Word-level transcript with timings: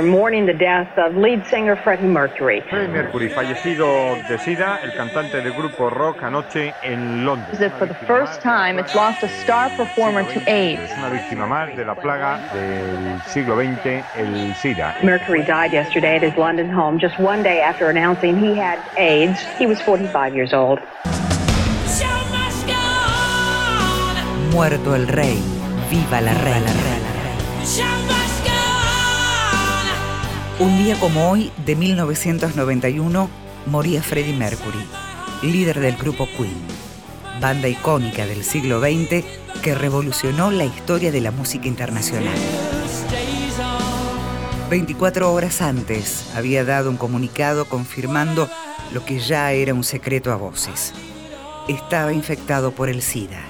are 0.00 0.02
mourning 0.02 0.46
the 0.46 0.54
death 0.54 0.88
of 0.96 1.14
lead 1.14 1.44
singer 1.46 1.76
Freddie 1.76 2.06
Mercury. 2.06 2.62
Freddie 2.70 2.90
Mercury, 2.90 3.28
fallecido 3.28 4.16
de 4.26 4.38
SIDA, 4.38 4.80
el 4.82 4.94
cantante 4.94 5.42
del 5.42 5.52
grupo 5.52 5.90
rock 5.90 6.22
anoche 6.22 6.72
en 6.82 7.26
Londres. 7.26 7.58
For 7.78 7.86
the 7.86 7.94
first 8.06 8.40
time 8.40 8.78
it's 8.78 8.94
lost 8.94 9.22
a 9.22 9.28
star 9.42 9.68
performer 9.76 10.22
to 10.32 10.40
AIDS. 10.48 10.80
Es 10.90 10.96
una 10.96 11.10
víctima 11.10 11.46
más 11.46 11.76
de 11.76 11.84
la 11.84 11.94
plaga 11.94 12.40
del 12.54 13.20
siglo 13.26 13.56
XX, 13.56 14.02
el 14.16 14.54
SIDA. 14.54 14.94
Mercury 15.02 15.42
died 15.42 15.72
yesterday 15.72 16.16
at 16.16 16.22
his 16.22 16.36
London 16.38 16.70
home 16.70 16.98
just 16.98 17.18
one 17.20 17.42
day 17.42 17.60
after 17.60 17.90
announcing 17.90 18.38
he 18.38 18.54
had 18.54 18.78
AIDS. 18.96 19.38
He 19.58 19.66
was 19.66 19.82
45 19.82 20.34
years 20.34 20.54
old. 20.54 20.78
Muerto 24.50 24.94
el 24.94 25.06
rey, 25.08 25.38
viva 25.90 26.22
la 26.22 26.32
reina. 26.32 27.09
Un 30.58 30.84
día 30.84 30.98
como 31.00 31.30
hoy, 31.30 31.50
de 31.64 31.74
1991, 31.76 33.30
moría 33.66 34.02
Freddie 34.02 34.36
Mercury, 34.36 34.84
líder 35.42 35.80
del 35.80 35.96
grupo 35.96 36.26
Queen, 36.36 36.56
banda 37.40 37.68
icónica 37.68 38.26
del 38.26 38.44
siglo 38.44 38.80
XX 38.80 39.24
que 39.62 39.74
revolucionó 39.74 40.50
la 40.50 40.64
historia 40.64 41.10
de 41.12 41.20
la 41.20 41.30
música 41.30 41.66
internacional. 41.66 42.34
24 44.68 45.32
horas 45.32 45.62
antes 45.62 46.30
había 46.34 46.64
dado 46.64 46.90
un 46.90 46.96
comunicado 46.96 47.64
confirmando 47.64 48.48
lo 48.92 49.04
que 49.04 49.18
ya 49.18 49.52
era 49.52 49.74
un 49.74 49.84
secreto 49.84 50.32
a 50.32 50.36
voces. 50.36 50.92
Estaba 51.68 52.12
infectado 52.12 52.72
por 52.72 52.88
el 52.88 53.02
SIDA. 53.02 53.42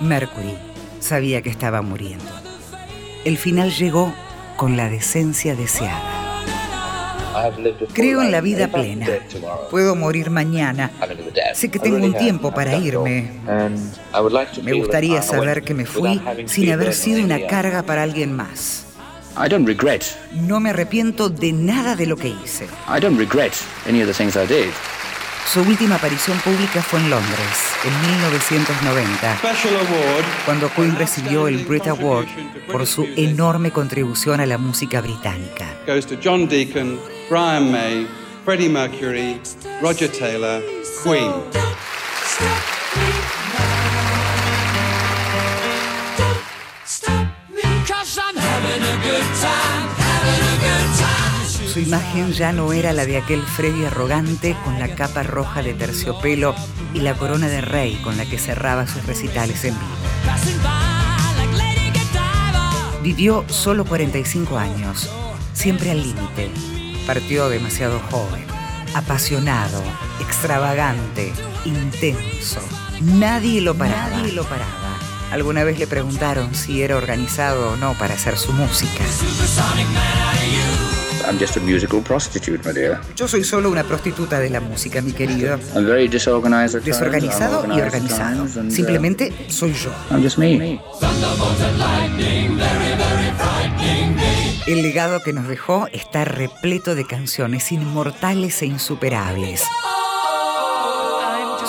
Mercury 0.00 0.56
sabía 1.00 1.42
que 1.42 1.50
estaba 1.50 1.82
muriendo. 1.82 2.41
El 3.24 3.38
final 3.38 3.70
llegó 3.70 4.12
con 4.56 4.76
la 4.76 4.88
decencia 4.88 5.54
deseada. 5.54 6.22
Creo 7.92 8.22
en 8.22 8.30
la 8.30 8.40
vida 8.40 8.68
plena. 8.68 9.06
Puedo 9.70 9.94
morir 9.96 10.30
mañana. 10.30 10.90
Sé 11.54 11.70
que 11.70 11.78
tengo 11.78 11.96
un 11.96 12.14
tiempo 12.14 12.52
para 12.52 12.76
irme. 12.76 13.30
Me 14.62 14.72
gustaría 14.74 15.22
saber 15.22 15.62
que 15.62 15.74
me 15.74 15.86
fui 15.86 16.20
sin 16.46 16.72
haber 16.72 16.94
sido 16.94 17.24
una 17.24 17.46
carga 17.46 17.82
para 17.82 18.02
alguien 18.02 18.32
más. 18.34 18.86
No 20.34 20.60
me 20.60 20.70
arrepiento 20.70 21.30
de 21.30 21.52
nada 21.52 21.96
de 21.96 22.06
lo 22.06 22.16
que 22.16 22.28
hice. 22.28 22.66
Su 25.46 25.60
última 25.60 25.96
aparición 25.96 26.38
pública 26.38 26.82
fue 26.82 26.98
en 27.00 27.10
Londres, 27.10 27.74
en 27.84 28.10
1990, 28.12 29.40
cuando 30.46 30.70
Queen 30.72 30.96
recibió 30.96 31.46
el 31.46 31.58
Brit 31.58 31.86
Award 31.88 32.26
por 32.70 32.86
su 32.86 33.04
enorme 33.16 33.70
contribución 33.70 34.40
a 34.40 34.46
la 34.46 34.56
música 34.56 35.00
británica. 35.00 35.66
John 36.22 36.48
Deacon, 36.48 36.98
Brian 37.28 37.70
May, 37.70 38.06
Freddie 38.44 38.68
Mercury, 38.68 39.40
Roger 39.82 40.10
Taylor, 40.10 40.62
Queen. 41.04 41.32
Su 51.72 51.80
imagen 51.80 52.32
ya 52.34 52.52
no 52.52 52.70
era 52.74 52.92
la 52.92 53.06
de 53.06 53.16
aquel 53.16 53.40
Freddy 53.40 53.86
arrogante 53.86 54.54
con 54.62 54.78
la 54.78 54.94
capa 54.94 55.22
roja 55.22 55.62
de 55.62 55.72
terciopelo 55.72 56.54
y 56.92 57.00
la 57.00 57.14
corona 57.14 57.48
de 57.48 57.62
rey 57.62 57.94
con 58.04 58.18
la 58.18 58.26
que 58.26 58.36
cerraba 58.36 58.86
sus 58.86 59.06
recitales 59.06 59.64
en 59.64 59.72
vivo. 59.72 59.96
Vivió 63.02 63.46
solo 63.48 63.86
45 63.86 64.58
años, 64.58 65.10
siempre 65.54 65.92
al 65.92 66.02
límite. 66.02 66.50
Partió 67.06 67.48
demasiado 67.48 68.00
joven, 68.10 68.44
apasionado, 68.92 69.82
extravagante, 70.20 71.32
intenso. 71.64 72.60
Nadie 73.00 73.62
lo 73.62 73.74
paraba. 73.74 74.10
Nadie 74.10 74.32
lo 74.32 74.44
paraba. 74.44 74.98
Alguna 75.30 75.64
vez 75.64 75.78
le 75.78 75.86
preguntaron 75.86 76.54
si 76.54 76.82
era 76.82 76.98
organizado 76.98 77.70
o 77.70 77.76
no 77.76 77.94
para 77.94 78.12
hacer 78.12 78.36
su 78.36 78.52
música. 78.52 79.04
I'm 81.28 81.38
just 81.38 81.56
a 81.56 81.60
musical 81.60 82.00
prostitute, 82.02 82.64
my 82.64 82.72
dear. 82.72 83.00
Yo 83.16 83.28
soy 83.28 83.44
solo 83.44 83.70
una 83.70 83.84
prostituta 83.84 84.40
de 84.40 84.50
la 84.50 84.60
música, 84.60 85.00
mi 85.00 85.12
querido. 85.12 85.58
I'm 85.74 85.86
very 85.86 86.08
disorganized 86.08 86.82
Desorganizado 86.82 87.66
y 87.74 87.80
organizado. 87.80 88.46
Simplemente 88.70 89.32
soy 89.48 89.72
yo. 89.72 89.90
I'm 90.10 90.22
just 90.22 90.38
me. 90.38 90.80
El 94.66 94.82
legado 94.82 95.20
que 95.20 95.32
nos 95.32 95.48
dejó 95.48 95.88
está 95.92 96.24
repleto 96.24 96.94
de 96.94 97.06
canciones 97.06 97.72
inmortales 97.72 98.62
e 98.62 98.66
insuperables. 98.66 99.64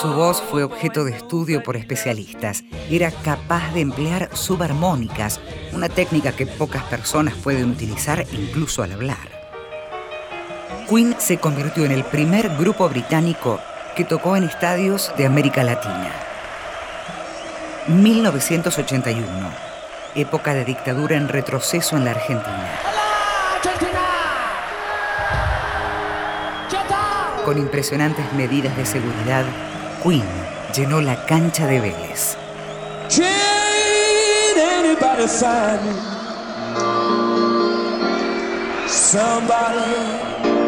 Su 0.00 0.08
voz 0.14 0.42
fue 0.50 0.64
objeto 0.64 1.04
de 1.04 1.12
estudio 1.12 1.62
por 1.62 1.76
especialistas. 1.76 2.64
Era 2.90 3.10
capaz 3.10 3.74
de 3.74 3.82
emplear 3.82 4.30
subarmónicas, 4.34 5.40
una 5.72 5.88
técnica 5.88 6.32
que 6.32 6.46
pocas 6.46 6.82
personas 6.84 7.34
pueden 7.34 7.70
utilizar 7.70 8.24
incluso 8.32 8.82
al 8.82 8.92
hablar. 8.92 9.29
Queen 10.90 11.14
se 11.18 11.38
convirtió 11.38 11.84
en 11.84 11.92
el 11.92 12.02
primer 12.02 12.48
grupo 12.56 12.88
británico 12.88 13.60
que 13.94 14.04
tocó 14.04 14.34
en 14.36 14.42
estadios 14.42 15.12
de 15.16 15.24
América 15.24 15.62
Latina. 15.62 16.10
1981, 17.86 19.24
época 20.16 20.52
de 20.52 20.64
dictadura 20.64 21.16
en 21.16 21.28
retroceso 21.28 21.96
en 21.96 22.04
la 22.04 22.10
Argentina. 22.10 22.70
Con 27.44 27.56
impresionantes 27.56 28.32
medidas 28.32 28.76
de 28.76 28.84
seguridad, 28.84 29.44
Queen 30.02 30.24
llenó 30.74 31.00
la 31.00 31.24
cancha 31.24 31.68
de 31.68 31.80
Vélez. 31.80 32.36
Somebody, 38.90 40.59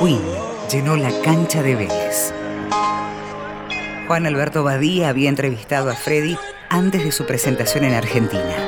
Queen 0.00 0.20
llenó 0.72 0.96
la 0.96 1.12
cancha 1.22 1.62
de 1.62 1.76
Vélez. 1.76 2.34
Juan 4.08 4.26
Alberto 4.26 4.64
Badía 4.64 5.10
había 5.10 5.28
entrevistado 5.28 5.88
a 5.88 5.94
Freddy 5.94 6.36
antes 6.68 7.04
de 7.04 7.12
su 7.12 7.24
presentación 7.24 7.84
en 7.84 7.94
Argentina. 7.94 8.67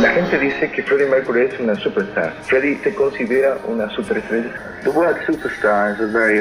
La 0.00 0.10
gente 0.10 0.38
dice 0.38 0.70
que 0.70 0.82
Freddie 0.82 1.06
Mercury 1.06 1.42
es 1.42 1.60
una 1.60 1.74
superstar. 1.74 2.32
Freddie 2.44 2.78
se 2.82 2.94
considera 2.94 3.58
una 3.66 3.90
superestrella. 3.90 4.50
The 4.82 4.88
word 4.90 5.16
superstar 5.26 5.92
is 5.92 6.12
very 6.12 6.40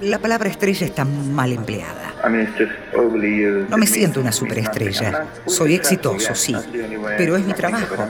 La 0.00 0.18
palabra 0.18 0.48
estrella 0.48 0.86
está 0.86 1.04
mal 1.04 1.52
empleada. 1.52 2.14
No 3.68 3.76
me 3.76 3.86
siento 3.86 4.20
una 4.20 4.32
superestrella. 4.32 5.26
Soy 5.46 5.74
exitoso, 5.74 6.34
sí, 6.34 6.56
pero 7.16 7.36
es 7.36 7.44
mi 7.44 7.52
trabajo. 7.52 8.08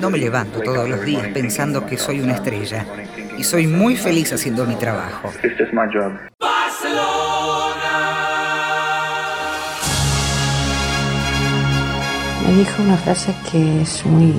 No 0.00 0.10
me 0.10 0.18
levanto 0.18 0.60
todos 0.60 0.88
los 0.88 1.04
días 1.04 1.28
pensando 1.28 1.86
que 1.86 1.96
soy 1.96 2.20
una 2.20 2.34
estrella 2.34 2.86
y 3.36 3.44
soy 3.44 3.66
muy 3.66 3.96
feliz 3.96 4.32
haciendo 4.32 4.64
mi 4.64 4.76
trabajo. 4.76 5.32
Me 12.54 12.60
dijo 12.60 12.84
una 12.84 12.96
frase 12.96 13.34
que 13.50 13.82
es 13.82 14.06
muy 14.06 14.32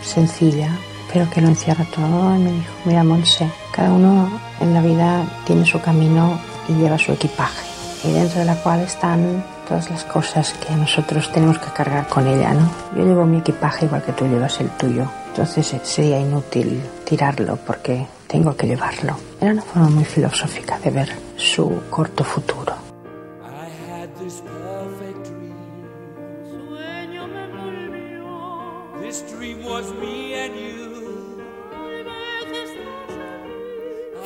sencilla, 0.00 0.70
pero 1.12 1.28
que 1.28 1.40
lo 1.40 1.48
encierra 1.48 1.84
todo. 1.92 2.36
Y 2.36 2.38
me 2.38 2.52
dijo, 2.52 2.72
mira, 2.84 3.02
Monse, 3.02 3.50
cada 3.72 3.90
uno 3.90 4.30
en 4.60 4.72
la 4.72 4.80
vida 4.80 5.24
tiene 5.44 5.66
su 5.66 5.80
camino 5.80 6.38
y 6.68 6.74
lleva 6.74 6.96
su 6.96 7.10
equipaje. 7.10 7.66
Y 8.04 8.12
dentro 8.12 8.38
de 8.38 8.44
la 8.44 8.54
cual 8.54 8.82
están 8.82 9.44
todas 9.66 9.90
las 9.90 10.04
cosas 10.04 10.52
que 10.52 10.76
nosotros 10.76 11.32
tenemos 11.32 11.58
que 11.58 11.72
cargar 11.72 12.06
con 12.06 12.28
ella, 12.28 12.54
¿no? 12.54 12.70
Yo 12.96 13.04
llevo 13.04 13.26
mi 13.26 13.38
equipaje 13.38 13.86
igual 13.86 14.04
que 14.04 14.12
tú 14.12 14.28
llevas 14.28 14.60
el 14.60 14.70
tuyo. 14.70 15.10
Entonces 15.30 15.74
eh, 15.74 15.80
sería 15.82 16.20
inútil 16.20 16.80
tirarlo 17.04 17.56
porque 17.56 18.06
tengo 18.28 18.56
que 18.56 18.68
llevarlo. 18.68 19.16
Era 19.40 19.50
una 19.50 19.62
forma 19.62 19.88
muy 19.88 20.04
filosófica 20.04 20.78
de 20.78 20.90
ver 20.90 21.12
su 21.36 21.82
corto 21.90 22.22
futuro. 22.22 22.75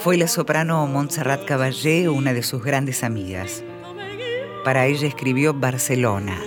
Fue 0.02 0.16
la 0.16 0.26
soprano 0.26 0.86
Montserrat 0.86 1.44
Caballé 1.44 2.08
una 2.08 2.32
de 2.32 2.42
sus 2.42 2.62
grandes 2.62 3.04
amigas. 3.04 3.62
Para 4.64 4.86
ella 4.86 5.06
escribió 5.06 5.52
Barcelona, 5.52 6.38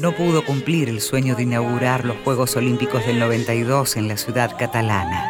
no 0.00 0.12
pudo 0.12 0.44
cumplir 0.44 0.88
el 0.88 1.00
sueño 1.00 1.36
de 1.36 1.44
inaugurar 1.44 2.04
los 2.04 2.16
Juegos 2.24 2.56
Olímpicos 2.56 3.06
del 3.06 3.20
92 3.20 3.96
en 3.96 4.08
la 4.08 4.16
ciudad 4.16 4.56
catalana. 4.58 5.24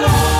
Nos 0.00 0.39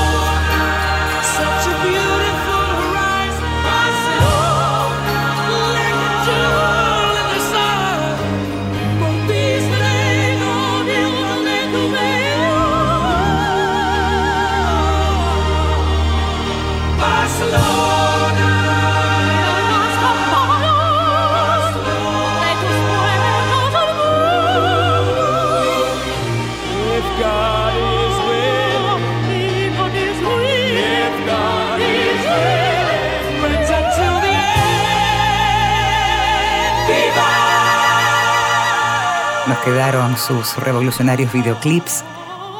quedaron 39.65 40.17
sus 40.17 40.57
revolucionarios 40.57 41.33
videoclips, 41.33 42.05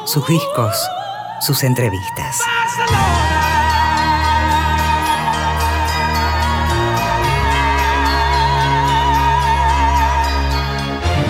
sus 0.05 0.27
discos, 0.27 0.75
sus 1.39 1.63
entrevistas. 1.63 2.39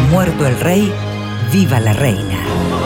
Muerto 0.10 0.46
el 0.46 0.60
rey, 0.60 0.94
viva 1.52 1.80
la 1.80 1.94
reina. 1.94 2.81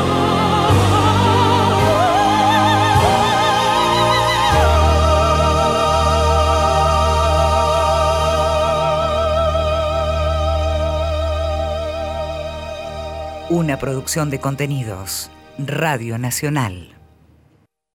Una 13.55 13.79
producción 13.79 14.29
de 14.29 14.41
contenidos. 14.41 15.31
Radio 15.57 16.17
Nacional. 16.17 16.94